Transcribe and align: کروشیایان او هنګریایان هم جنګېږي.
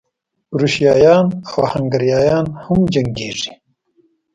کروشیایان 0.49 1.27
او 1.51 1.61
هنګریایان 1.73 2.45
هم 2.63 2.79
جنګېږي. 2.93 3.51